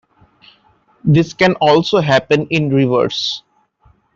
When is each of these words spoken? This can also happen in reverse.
This 1.03 1.35
can 1.35 1.53
also 1.57 1.99
happen 2.01 2.47
in 2.47 2.73
reverse. 2.73 3.43